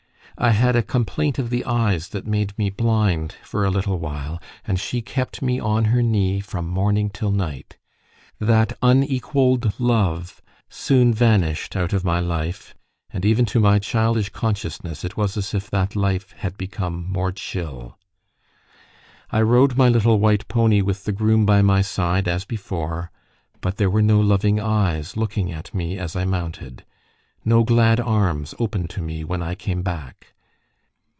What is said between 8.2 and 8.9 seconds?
That